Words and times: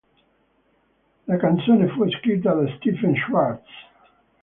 La 1.27 1.37
canzone 1.37 1.87
fu 1.89 2.09
scritta 2.09 2.53
da 2.55 2.65
Stephen 2.77 3.15
Schwartz. 3.15 3.69